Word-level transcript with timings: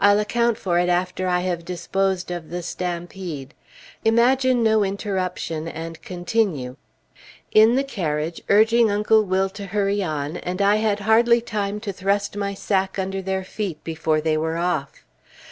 I'll 0.00 0.18
account 0.18 0.56
for 0.56 0.78
it 0.78 0.88
after 0.88 1.28
I 1.28 1.40
have 1.40 1.66
disposed 1.66 2.30
of 2.30 2.48
the 2.48 2.62
stampede. 2.62 3.52
Imagine 4.02 4.62
no 4.62 4.82
interruption, 4.82 5.68
and 5.68 6.00
continue 6.00 6.76
in 7.52 7.74
the 7.76 7.84
carriage 7.84 8.40
urging 8.48 8.90
Uncle 8.90 9.24
Will 9.24 9.50
to 9.50 9.66
hurry 9.66 10.02
on, 10.02 10.38
and 10.38 10.62
I 10.62 10.76
had 10.76 11.00
hardly 11.00 11.42
time 11.42 11.80
to 11.80 11.92
thrust 11.92 12.34
my 12.34 12.54
sack 12.54 12.98
under 12.98 13.20
their 13.20 13.44
feet 13.44 13.84
before 13.84 14.22
they 14.22 14.38
were 14.38 14.56
off. 14.56 15.04